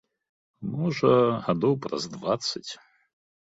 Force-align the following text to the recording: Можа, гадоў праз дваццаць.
Можа, 0.77 1.11
гадоў 1.49 1.73
праз 1.87 2.03
дваццаць. 2.17 2.67